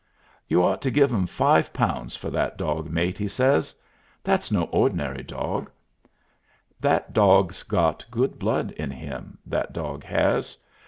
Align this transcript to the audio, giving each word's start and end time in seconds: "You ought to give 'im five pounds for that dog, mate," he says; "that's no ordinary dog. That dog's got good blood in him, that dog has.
"You 0.47 0.63
ought 0.63 0.81
to 0.81 0.89
give 0.89 1.11
'im 1.13 1.27
five 1.27 1.71
pounds 1.73 2.15
for 2.15 2.31
that 2.31 2.57
dog, 2.57 2.89
mate," 2.89 3.19
he 3.19 3.27
says; 3.27 3.75
"that's 4.23 4.51
no 4.51 4.63
ordinary 4.63 5.21
dog. 5.21 5.69
That 6.79 7.13
dog's 7.13 7.61
got 7.61 8.03
good 8.09 8.39
blood 8.39 8.71
in 8.71 8.89
him, 8.89 9.37
that 9.45 9.73
dog 9.73 10.03
has. 10.03 10.57